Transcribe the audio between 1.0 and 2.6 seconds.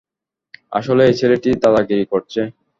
এই ছেলেটা দাদাগিরি করছে।